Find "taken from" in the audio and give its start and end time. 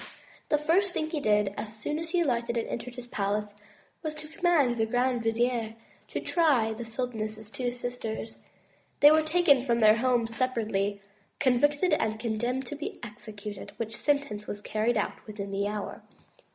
9.21-9.77